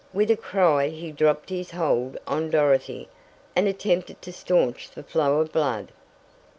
[0.13, 3.07] With a cry he dropped his hold on Dorothy,
[3.55, 5.89] and attempted to staunch the flow of blood.